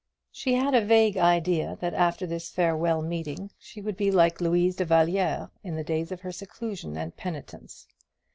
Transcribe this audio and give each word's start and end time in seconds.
She 0.31 0.55
had 0.55 0.73
a 0.73 0.83
vague 0.83 1.15
idea 1.15 1.77
that 1.79 1.93
after 1.93 2.25
this 2.25 2.49
farewell 2.49 3.03
meeting 3.03 3.51
she 3.59 3.81
would 3.83 3.95
be 3.97 4.09
like 4.09 4.41
Louise 4.41 4.75
de 4.77 4.83
la 4.83 4.87
Vallière 4.89 5.51
in 5.63 5.75
the 5.75 5.83
days 5.83 6.11
of 6.11 6.21
her 6.21 6.31
seclusion 6.31 6.97
and 6.97 7.15
penitence. 7.15 7.85